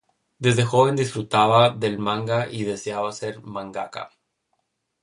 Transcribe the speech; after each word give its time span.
Desde 0.39 0.63
joven 0.65 0.95
disfrutaba 0.95 1.69
del 1.69 1.99
manga 1.99 2.47
y 2.49 2.63
deseaba 2.63 3.11
ser 3.11 3.43
mangaka. 3.43 4.09